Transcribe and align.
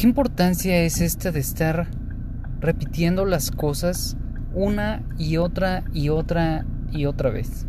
¿Qué 0.00 0.06
importancia 0.06 0.78
es 0.78 1.02
esta 1.02 1.30
de 1.30 1.40
estar 1.40 1.86
repitiendo 2.58 3.26
las 3.26 3.50
cosas 3.50 4.16
una 4.54 5.02
y 5.18 5.36
otra 5.36 5.84
y 5.92 6.08
otra 6.08 6.64
y 6.90 7.04
otra 7.04 7.28
vez? 7.28 7.66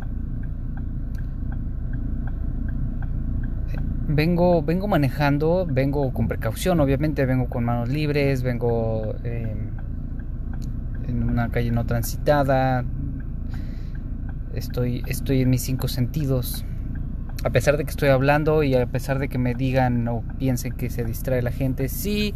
Vengo, 4.08 4.62
vengo 4.62 4.88
manejando, 4.88 5.66
vengo 5.70 6.10
con 6.14 6.26
precaución, 6.26 6.80
obviamente, 6.80 7.26
vengo 7.26 7.50
con 7.50 7.64
manos 7.64 7.90
libres, 7.90 8.42
vengo 8.42 9.14
eh, 9.24 9.54
en 11.06 11.22
una 11.24 11.50
calle 11.50 11.70
no 11.70 11.84
transitada, 11.84 12.82
estoy, 14.54 15.02
estoy 15.06 15.42
en 15.42 15.50
mis 15.50 15.60
cinco 15.60 15.86
sentidos. 15.86 16.64
A 17.44 17.50
pesar 17.50 17.76
de 17.76 17.84
que 17.84 17.90
estoy 17.90 18.08
hablando 18.08 18.62
y 18.62 18.74
a 18.74 18.86
pesar 18.86 19.18
de 19.18 19.28
que 19.28 19.38
me 19.38 19.54
digan 19.54 20.06
o 20.08 20.22
piensen 20.38 20.72
que 20.72 20.90
se 20.90 21.04
distrae 21.04 21.42
la 21.42 21.50
gente, 21.50 21.88
sí, 21.88 22.34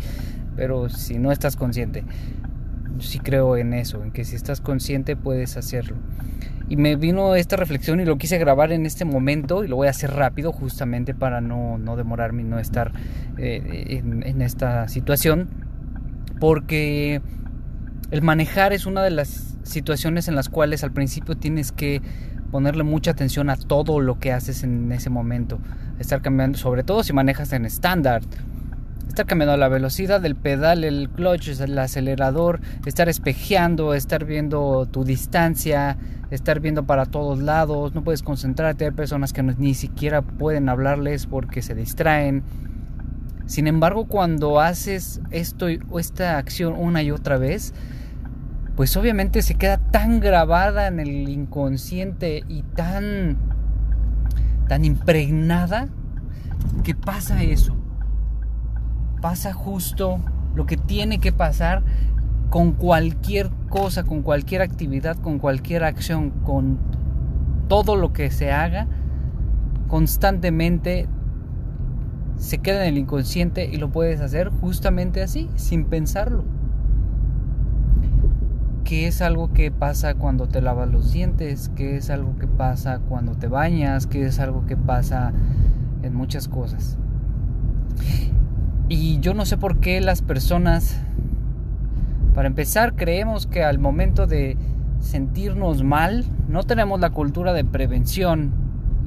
pero 0.57 0.89
si 0.89 1.19
no 1.19 1.31
estás 1.31 1.57
consciente, 1.57 2.05
sí 2.99 3.21
creo 3.21 3.57
en 3.57 3.73
eso, 3.73 4.03
en 4.03 4.11
que 4.11 4.25
si 4.25 4.35
estás 4.35 4.61
consciente 4.61 5.15
puedes 5.17 5.57
hacerlo. 5.57 5.97
Y 6.69 6.77
me 6.77 6.97
vino 6.97 7.37
esta 7.37 7.55
reflexión 7.57 8.01
y 8.01 8.05
lo 8.05 8.19
quise 8.19 8.39
grabar 8.39 8.73
en 8.73 8.87
este 8.87 9.05
momento 9.05 9.63
y 9.63 9.69
lo 9.69 9.77
voy 9.77 9.87
a 9.87 9.91
hacer 9.91 10.11
rápido 10.11 10.51
justamente 10.51 11.15
para 11.15 11.41
no, 11.41 11.79
no 11.79 11.97
demorarme 11.97 12.43
y 12.43 12.45
no 12.45 12.59
estar 12.59 12.91
eh, 13.39 14.03
en 14.03 14.43
esta 14.43 14.89
situación. 14.89 15.49
Porque 16.41 17.23
el 18.11 18.23
manejar 18.23 18.73
es 18.73 18.87
una 18.87 19.03
de 19.03 19.11
las 19.11 19.57
situaciones 19.63 20.29
en 20.29 20.35
las 20.35 20.49
cuales 20.49 20.83
al 20.85 20.93
principio 20.93 21.37
tienes 21.37 21.73
que 21.73 22.03
ponerle 22.51 22.83
mucha 22.83 23.11
atención 23.11 23.51
a 23.51 23.57
todo 23.57 24.01
lo 24.01 24.19
que 24.19 24.33
haces 24.33 24.63
en 24.63 24.91
ese 24.93 25.11
momento. 25.11 25.59
Estar 25.99 26.23
cambiando, 26.23 26.59
sobre 26.59 26.83
todo 26.83 27.03
si 27.03 27.13
manejas 27.13 27.53
en 27.53 27.65
estándar. 27.65 28.23
Estar 29.09 29.27
cambiando 29.27 29.57
la 29.57 29.69
velocidad 29.69 30.21
del 30.21 30.37
pedal, 30.37 30.85
el 30.85 31.09
clutch, 31.09 31.49
el 31.61 31.79
acelerador, 31.79 32.61
estar 32.85 33.09
espejeando, 33.09 33.95
estar 33.95 34.25
viendo 34.25 34.87
tu 34.91 35.05
distancia, 35.05 35.97
estar 36.31 36.61
viendo 36.61 36.85
para 36.85 37.07
todos 37.07 37.39
lados, 37.41 37.95
no 37.95 38.03
puedes 38.03 38.23
concentrarte, 38.23 38.85
hay 38.85 38.91
personas 38.91 39.33
que 39.33 39.43
ni 39.43 39.75
siquiera 39.75 40.23
pueden 40.23 40.69
hablarles 40.69 41.27
porque 41.27 41.63
se 41.63 41.75
distraen. 41.75 42.43
Sin 43.47 43.69
embargo, 43.69 44.07
cuando 44.07 44.61
haces 44.61 45.21
esto 45.31 45.67
o 45.89 46.01
esta 46.01 46.37
acción 46.37 46.75
una 46.77 47.03
y 47.03 47.13
otra 47.13 47.39
vez, 47.39 47.73
pues 48.77 48.95
obviamente 48.99 49.41
se 49.41 49.55
queda 49.55 49.79
tan 49.79 50.21
grabada 50.21 50.87
en 50.87 51.01
el 51.01 51.29
inconsciente 51.31 52.45
y 52.47 52.63
tan 52.63 53.39
tan 54.69 54.85
impregnada 54.85 55.89
que 56.85 56.95
pasa 56.95 57.43
eso. 57.43 57.75
Pasa 59.23 59.55
justo 59.55 60.19
lo 60.55 60.67
que 60.67 60.77
tiene 60.77 61.21
que 61.21 61.33
pasar 61.33 61.85
con 62.51 62.73
cualquier 62.73 63.51
cosa, 63.71 64.05
con 64.05 64.23
cualquier 64.23 64.61
actividad, 64.61 65.17
con 65.17 65.39
cualquier 65.39 65.85
acción, 65.85 66.31
con 66.31 66.79
todo 67.69 67.97
lo 67.97 68.13
que 68.13 68.31
se 68.31 68.53
haga, 68.53 68.89
constantemente 69.89 71.09
se 72.37 72.59
queda 72.59 72.83
en 72.83 72.95
el 72.95 72.99
inconsciente 72.99 73.65
y 73.65 73.79
lo 73.79 73.91
puedes 73.91 74.21
hacer 74.21 74.51
justamente 74.51 75.23
así, 75.23 75.49
sin 75.55 75.87
pensarlo 75.87 76.56
que 78.87 79.09
es 79.09 79.21
algo 79.21 79.53
que 79.53 79.73
pasa 79.73 80.15
cuando 80.15 80.47
te 80.47 80.63
lavas 80.63 80.89
los 80.89 81.13
dientes, 81.13 81.73
que 81.75 81.97
es 81.97 82.09
algo 82.09 82.39
que 82.39 82.47
pasa 82.47 83.01
cuando 83.01 83.35
te 83.35 83.49
bañas, 83.49 84.07
que 84.07 84.25
es 84.25 84.39
algo 84.39 84.65
que 84.65 84.77
pasa 84.77 85.33
en 86.05 86.15
muchas 86.15 86.47
cosas. 86.47 86.97
Y 88.89 89.19
yo 89.19 89.35
no 89.35 89.45
sé 89.45 89.57
por 89.57 89.81
qué 89.81 90.01
las 90.01 90.23
personas, 90.23 90.97
para 92.33 92.47
empezar, 92.47 92.95
creemos 92.95 93.49
que 93.49 93.65
al 93.65 93.81
momento 93.81 94.29
de 94.29 94.57
sentirnos 95.01 95.83
mal, 95.83 96.25
no 96.49 96.63
tenemos 96.63 97.01
la 97.01 97.11
cultura 97.11 97.53
de 97.53 97.65
prevención, 97.65 98.53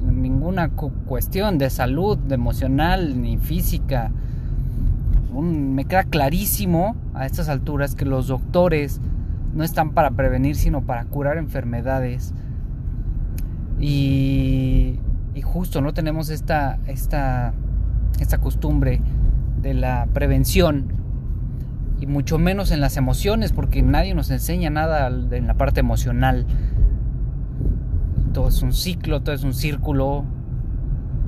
ninguna 0.04 0.68
cuestión 1.06 1.56
de 1.56 1.70
salud 1.70 2.18
emocional 2.30 3.22
ni 3.22 3.38
física. 3.38 4.10
me 5.32 5.86
queda 5.86 6.04
clarísimo 6.04 6.96
a 7.14 7.24
estas 7.24 7.48
alturas 7.48 7.94
que 7.94 8.04
los 8.04 8.26
doctores 8.26 9.00
no 9.54 9.64
están 9.64 9.90
para 9.90 10.10
prevenir, 10.12 10.56
sino 10.56 10.82
para 10.82 11.04
curar 11.04 11.38
enfermedades. 11.38 12.34
Y, 13.78 14.98
justo 15.42 15.80
no 15.80 15.94
tenemos 15.94 16.28
esta, 16.28 16.78
esta, 16.86 17.54
esta 18.20 18.38
costumbre 18.38 19.00
de 19.62 19.74
la 19.74 20.06
prevención 20.12 20.92
y 21.98 22.06
mucho 22.06 22.38
menos 22.38 22.70
en 22.70 22.80
las 22.80 22.96
emociones 22.96 23.52
porque 23.52 23.82
nadie 23.82 24.14
nos 24.14 24.30
enseña 24.30 24.70
nada 24.70 25.08
en 25.08 25.46
la 25.46 25.54
parte 25.54 25.80
emocional. 25.80 26.46
Todo 28.32 28.48
es 28.48 28.62
un 28.62 28.72
ciclo, 28.72 29.22
todo 29.22 29.34
es 29.34 29.42
un 29.42 29.54
círculo, 29.54 30.24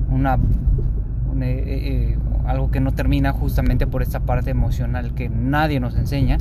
una, 0.09 0.35
eh, 1.41 1.63
eh, 1.65 2.17
algo 2.45 2.71
que 2.71 2.79
no 2.79 2.93
termina 2.93 3.33
justamente 3.33 3.87
por 3.87 4.01
esta 4.01 4.21
parte 4.21 4.51
emocional 4.51 5.13
que 5.13 5.27
nadie 5.27 5.79
nos 5.79 5.95
enseña. 5.95 6.37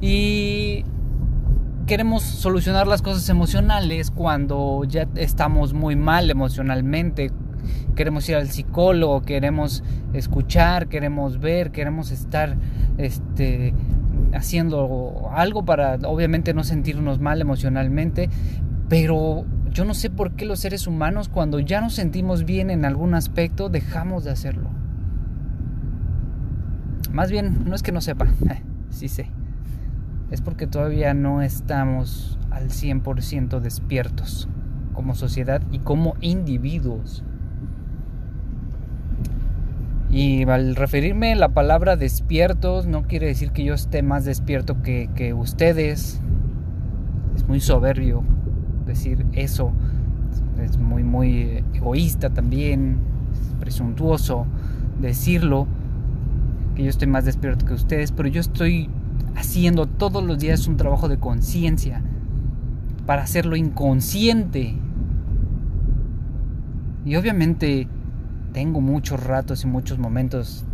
Y 0.00 0.84
queremos 1.86 2.22
solucionar 2.22 2.86
las 2.86 3.02
cosas 3.02 3.28
emocionales 3.28 4.10
cuando 4.10 4.84
ya 4.84 5.06
estamos 5.16 5.74
muy 5.74 5.96
mal 5.96 6.30
emocionalmente. 6.30 7.30
Queremos 7.94 8.26
ir 8.28 8.36
al 8.36 8.48
psicólogo, 8.48 9.22
queremos 9.22 9.84
escuchar, 10.14 10.88
queremos 10.88 11.38
ver, 11.38 11.70
queremos 11.70 12.12
estar 12.12 12.56
este, 12.96 13.74
haciendo 14.32 15.30
algo 15.32 15.64
para 15.64 15.96
obviamente 16.06 16.54
no 16.54 16.64
sentirnos 16.64 17.20
mal 17.20 17.42
emocionalmente. 17.42 18.30
Pero 18.88 19.44
yo 19.70 19.84
no 19.84 19.92
sé 19.92 20.08
por 20.08 20.32
qué 20.32 20.46
los 20.46 20.60
seres 20.60 20.86
humanos 20.86 21.28
cuando 21.28 21.58
ya 21.58 21.82
nos 21.82 21.94
sentimos 21.94 22.44
bien 22.44 22.70
en 22.70 22.86
algún 22.86 23.14
aspecto 23.14 23.68
dejamos 23.68 24.24
de 24.24 24.30
hacerlo. 24.30 24.70
Más 27.12 27.30
bien, 27.30 27.64
no 27.66 27.74
es 27.74 27.82
que 27.82 27.92
no 27.92 28.00
sepa, 28.00 28.28
sí 28.90 29.08
sé 29.08 29.28
es 30.30 30.40
porque 30.40 30.66
todavía 30.66 31.14
no 31.14 31.42
estamos 31.42 32.38
al 32.50 32.68
100% 32.68 33.60
despiertos 33.60 34.48
como 34.92 35.14
sociedad 35.14 35.62
y 35.72 35.78
como 35.78 36.14
individuos. 36.20 37.24
Y 40.10 40.42
al 40.48 40.74
referirme 40.74 41.32
a 41.32 41.36
la 41.36 41.50
palabra 41.50 41.96
despiertos, 41.96 42.86
no 42.86 43.04
quiere 43.04 43.28
decir 43.28 43.52
que 43.52 43.64
yo 43.64 43.74
esté 43.74 44.02
más 44.02 44.24
despierto 44.24 44.82
que, 44.82 45.34
ustedes. 45.34 46.20
Es 47.36 47.46
muy 47.46 47.60
soberbio 47.60 48.24
decir 48.86 49.24
eso. 49.32 49.72
Es 50.60 50.78
muy, 50.78 51.04
muy 51.04 51.64
egoísta 51.74 52.30
también. 52.30 52.98
Es 53.32 53.54
presuntuoso 53.60 54.46
decirlo. 55.00 55.68
Que 56.74 56.82
yo 56.82 56.90
estoy 56.90 57.06
más 57.06 57.24
despierto 57.24 57.64
que 57.64 57.74
ustedes. 57.74 58.10
Pero 58.10 58.28
yo 58.28 58.40
estoy 58.40 58.90
haciendo 59.36 59.86
todos 59.86 60.24
los 60.24 60.38
días 60.38 60.66
un 60.66 60.76
trabajo 60.76 61.08
de 61.08 61.18
conciencia 61.18 62.02
para 63.06 63.22
hacerlo 63.22 63.56
inconsciente. 63.56 64.76
Y 67.04 67.16
obviamente 67.16 67.88
tengo 68.52 68.80
muchos 68.80 69.22
ratos 69.22 69.64
y 69.64 69.66
muchos 69.66 69.98
momentos 69.98 70.64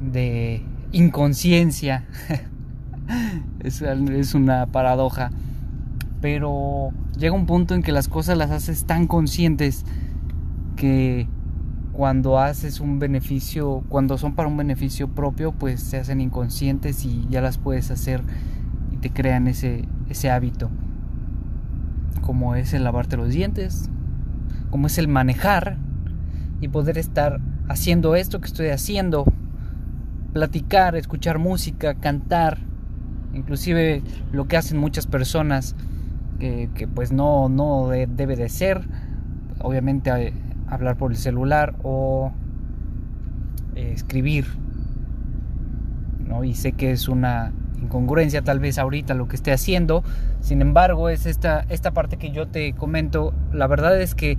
de 0.00 0.62
inconsciencia. 0.92 2.06
es, 3.60 4.34
una 4.34 4.66
paradoja. 4.66 5.30
Pero 6.20 6.90
llega 7.16 7.34
un 7.34 7.46
punto 7.46 7.74
en 7.74 7.82
que 7.82 7.92
las 7.92 8.08
cosas 8.08 8.36
las 8.36 8.50
haces 8.50 8.84
tan 8.84 9.06
conscientes 9.06 9.84
que 10.76 11.28
cuando 11.98 12.38
haces 12.38 12.78
un 12.78 13.00
beneficio, 13.00 13.82
cuando 13.88 14.18
son 14.18 14.36
para 14.36 14.48
un 14.48 14.56
beneficio 14.56 15.08
propio, 15.08 15.50
pues 15.50 15.80
se 15.80 15.96
hacen 15.96 16.20
inconscientes 16.20 17.04
y 17.04 17.26
ya 17.28 17.40
las 17.40 17.58
puedes 17.58 17.90
hacer 17.90 18.20
y 18.92 18.98
te 18.98 19.10
crean 19.10 19.48
ese, 19.48 19.84
ese 20.08 20.30
hábito. 20.30 20.70
Como 22.20 22.54
es 22.54 22.72
el 22.72 22.84
lavarte 22.84 23.16
los 23.16 23.30
dientes, 23.30 23.90
como 24.70 24.86
es 24.86 24.96
el 24.98 25.08
manejar 25.08 25.76
y 26.60 26.68
poder 26.68 26.98
estar 26.98 27.40
haciendo 27.68 28.14
esto 28.14 28.40
que 28.40 28.46
estoy 28.46 28.68
haciendo, 28.68 29.24
platicar, 30.32 30.94
escuchar 30.94 31.40
música, 31.40 31.94
cantar, 31.94 32.58
inclusive 33.34 34.04
lo 34.30 34.46
que 34.46 34.56
hacen 34.56 34.78
muchas 34.78 35.08
personas 35.08 35.74
que, 36.38 36.88
pues 36.94 37.10
no, 37.10 37.48
no 37.48 37.88
debe 37.88 38.36
de 38.36 38.48
ser. 38.48 38.86
Obviamente 39.60 40.32
hablar 40.68 40.96
por 40.96 41.10
el 41.10 41.16
celular 41.16 41.74
o 41.82 42.32
eh, 43.74 43.92
escribir. 43.94 44.46
¿no? 46.26 46.44
Y 46.44 46.54
sé 46.54 46.72
que 46.72 46.90
es 46.90 47.08
una 47.08 47.52
incongruencia 47.80 48.42
tal 48.42 48.60
vez 48.60 48.78
ahorita 48.78 49.14
lo 49.14 49.28
que 49.28 49.36
esté 49.36 49.52
haciendo. 49.52 50.02
Sin 50.40 50.60
embargo, 50.60 51.08
es 51.08 51.26
esta, 51.26 51.64
esta 51.68 51.92
parte 51.92 52.16
que 52.16 52.30
yo 52.30 52.48
te 52.48 52.72
comento. 52.74 53.32
La 53.52 53.66
verdad 53.66 54.00
es 54.00 54.14
que 54.14 54.38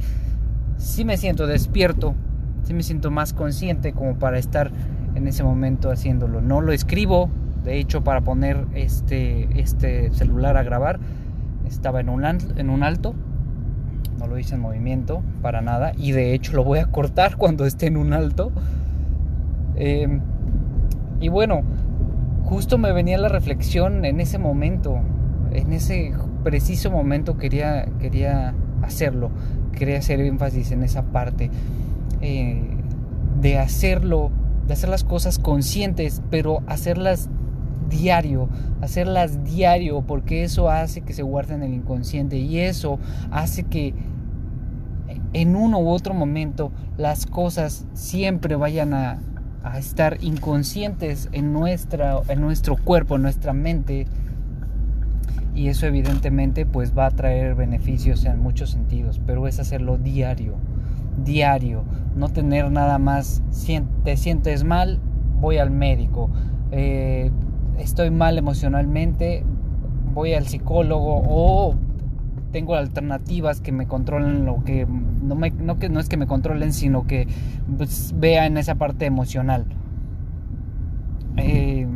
sí 0.77 1.05
me 1.05 1.17
siento 1.17 1.47
despierto, 1.47 2.15
sí 2.63 2.73
me 2.73 2.83
siento 2.83 3.11
más 3.11 3.33
consciente 3.33 3.93
como 3.93 4.19
para 4.19 4.37
estar 4.37 4.71
en 5.15 5.27
ese 5.27 5.43
momento 5.43 5.91
haciéndolo. 5.91 6.41
No 6.41 6.61
lo 6.61 6.71
escribo, 6.71 7.29
de 7.63 7.79
hecho 7.79 8.03
para 8.03 8.21
poner 8.21 8.65
este, 8.73 9.59
este 9.59 10.11
celular 10.13 10.57
a 10.57 10.63
grabar 10.63 10.99
estaba 11.67 11.99
en 11.99 12.09
un, 12.09 12.25
en 12.25 12.69
un 12.69 12.83
alto, 12.83 13.15
no 14.19 14.27
lo 14.27 14.38
hice 14.38 14.56
en 14.56 14.62
movimiento 14.62 15.24
para 15.42 15.62
nada 15.62 15.94
y 15.98 16.12
de 16.12 16.33
hecho 16.33 16.54
lo 16.54 16.63
voy 16.63 16.80
a 16.80 16.88
cortar 16.88 17.38
cuando 17.38 17.66
esté 17.66 17.88
en 17.88 17.95
un 17.98 18.12
alto. 18.13 18.51
Em, 19.75 20.19
y 21.21 21.30
bueno, 21.30 21.62
justo 22.44 22.77
me 22.77 22.92
venía 22.92 23.18
la 23.18 23.30
reflexión 23.30 24.04
en 24.04 24.19
ese 24.19 24.38
momento, 24.38 25.00
en 25.51 25.71
ese 25.71 26.12
preciso 26.44 26.92
momento 26.92 27.38
quería, 27.38 27.88
quería 28.00 28.54
hacerlo, 28.81 29.31
quería 29.71 30.00
hacer 30.00 30.19
énfasis 30.19 30.71
en 30.71 30.83
esa 30.83 31.04
parte 31.04 31.50
eh, 32.21 32.62
de 33.39 33.57
hacerlo, 33.57 34.31
de 34.68 34.74
hacer 34.74 34.89
las 34.89 35.06
cosas 35.06 35.39
conscientes, 35.39 36.21
pero 36.30 36.62
hacerlas 36.68 37.30
diario, 37.89 38.50
hacerlas 38.81 39.44
diario, 39.44 40.01
porque 40.01 40.44
eso 40.44 40.69
hace 40.69 41.01
que 41.01 41.13
se 41.13 41.24
guarden 41.24 41.63
en 41.63 41.74
el 41.74 41.80
inconsciente 41.80 42.38
y 42.38 42.59
eso 42.59 43.00
hace 43.31 43.63
que 43.63 43.94
en 45.33 45.56
uno 45.56 45.80
u 45.80 45.89
otro 45.89 46.13
momento 46.13 46.71
las 46.97 47.25
cosas 47.25 47.86
siempre 47.94 48.56
vayan 48.56 48.94
a, 48.94 49.19
a 49.63 49.77
estar 49.77 50.18
inconscientes 50.21 51.30
en, 51.31 51.53
nuestra, 51.53 52.21
en 52.27 52.41
nuestro 52.41 52.77
cuerpo, 52.77 53.15
en 53.15 53.24
nuestra 53.24 53.53
mente. 53.53 54.07
Y 55.56 55.68
eso 55.68 55.85
evidentemente 55.85 56.65
pues 56.65 56.97
va 56.97 57.07
a 57.07 57.12
traer 57.12 57.56
beneficios 57.56 58.24
en 58.25 58.39
muchos 58.39 58.69
sentidos, 58.71 59.19
pero 59.25 59.47
es 59.47 59.59
hacerlo 59.59 59.97
diario, 59.97 60.56
diario, 61.24 61.83
no 62.15 62.30
tener 62.30 62.71
nada 62.71 62.97
más, 62.97 63.42
te 64.03 64.15
sientes 64.15 64.63
mal, 64.63 65.00
voy 65.42 65.57
al 65.57 65.71
médico, 65.71 66.30
eh, 66.71 67.31
estoy 67.79 68.11
mal 68.11 68.37
emocionalmente, 68.37 69.43
voy 70.13 70.33
al 70.33 70.47
psicólogo 70.47 71.23
o 71.27 71.75
tengo 72.51 72.75
alternativas 72.75 73.61
que 73.61 73.71
me 73.71 73.87
controlen 73.87 74.45
lo 74.45 74.63
que 74.63 74.85
no, 74.85 75.35
me, 75.35 75.51
no, 75.51 75.77
que, 75.77 75.89
no 75.89 75.99
es 75.99 76.09
que 76.09 76.17
me 76.17 76.27
controlen, 76.27 76.73
sino 76.73 77.05
que 77.05 77.27
pues, 77.77 78.13
vea 78.17 78.45
en 78.45 78.57
esa 78.57 78.75
parte 78.75 79.05
emocional. 79.05 79.65
Eh, 81.37 81.87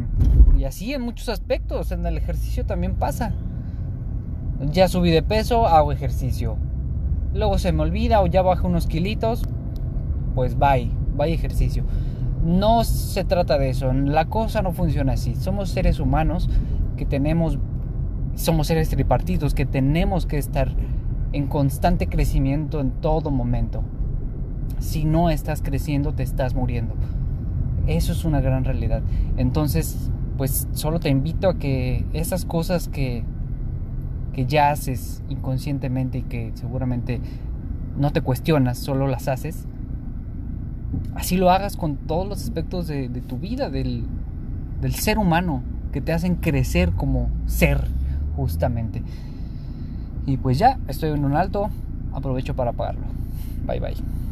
y 0.57 0.63
así 0.63 0.93
en 0.93 1.01
muchos 1.01 1.29
aspectos, 1.29 1.91
en 1.91 2.05
el 2.05 2.17
ejercicio 2.17 2.65
también 2.65 2.95
pasa. 2.95 3.33
Ya 4.71 4.87
subí 4.87 5.11
de 5.11 5.23
peso, 5.23 5.67
hago 5.67 5.91
ejercicio. 5.91 6.57
Luego 7.33 7.57
se 7.57 7.71
me 7.71 7.81
olvida 7.81 8.21
o 8.21 8.27
ya 8.27 8.41
bajé 8.43 8.67
unos 8.67 8.87
kilitos, 8.87 9.43
pues 10.35 10.57
bye, 10.57 10.89
bye 11.17 11.33
ejercicio. 11.33 11.83
No 12.43 12.83
se 12.83 13.23
trata 13.23 13.57
de 13.57 13.69
eso, 13.69 13.93
la 13.93 14.25
cosa 14.25 14.61
no 14.61 14.73
funciona 14.73 15.13
así. 15.13 15.35
Somos 15.35 15.69
seres 15.69 15.99
humanos 15.99 16.49
que 16.97 17.05
tenemos 17.05 17.57
somos 18.35 18.67
seres 18.67 18.89
tripartitos 18.89 19.53
que 19.53 19.65
tenemos 19.65 20.25
que 20.25 20.37
estar 20.37 20.69
en 21.33 21.47
constante 21.47 22.07
crecimiento 22.07 22.79
en 22.79 22.91
todo 22.91 23.31
momento. 23.31 23.83
Si 24.79 25.05
no 25.05 25.29
estás 25.29 25.61
creciendo, 25.61 26.13
te 26.13 26.23
estás 26.23 26.55
muriendo. 26.55 26.95
Eso 27.87 28.11
es 28.11 28.25
una 28.25 28.41
gran 28.41 28.63
realidad. 28.63 29.01
Entonces, 29.37 30.11
pues 30.37 30.67
solo 30.73 30.99
te 30.99 31.09
invito 31.09 31.49
a 31.49 31.57
que 31.57 32.05
esas 32.13 32.45
cosas 32.45 32.87
que, 32.87 33.23
que 34.33 34.45
ya 34.45 34.71
haces 34.71 35.23
inconscientemente 35.29 36.19
y 36.19 36.23
que 36.23 36.51
seguramente 36.55 37.21
no 37.97 38.11
te 38.11 38.21
cuestionas, 38.21 38.77
solo 38.77 39.07
las 39.07 39.27
haces, 39.27 39.67
así 41.15 41.37
lo 41.37 41.51
hagas 41.51 41.77
con 41.77 41.95
todos 41.95 42.27
los 42.27 42.41
aspectos 42.43 42.87
de, 42.87 43.09
tu 43.27 43.37
vida, 43.37 43.69
del, 43.69 44.05
del 44.81 44.93
ser 44.95 45.17
humano, 45.17 45.61
que 45.91 46.01
te 46.01 46.13
hacen 46.13 46.35
crecer 46.35 46.91
como 46.91 47.29
ser 47.45 47.87
justamente. 48.35 49.03
Y 50.25 50.37
pues 50.37 50.57
ya, 50.57 50.79
estoy 50.87 51.11
en 51.11 51.25
un 51.25 51.35
alto, 51.35 51.69
aprovecho 52.13 52.55
para 52.55 52.71
apagarlo. 52.71 53.05
Bye 53.65 53.79
bye. 53.79 54.22